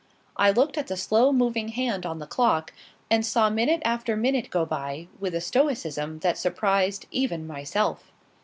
I 0.35 0.49
looked 0.49 0.79
at 0.79 0.87
the 0.87 0.97
slow 0.97 1.31
moving 1.31 1.67
hand 1.67 2.07
on 2.07 2.17
the 2.17 2.25
clock, 2.25 2.73
and 3.11 3.23
saw 3.23 3.51
minute 3.51 3.83
after 3.85 4.17
minute 4.17 4.49
go 4.49 4.65
by 4.65 5.07
with 5.19 5.35
a 5.35 5.41
stoicism 5.41 6.17
that 6.21 6.39
surprised 6.39 7.05
even 7.11 7.45
myself. 7.45 8.11